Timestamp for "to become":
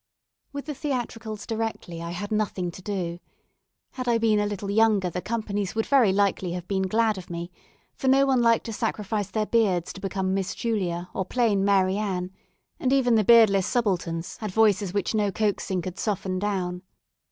9.93-10.33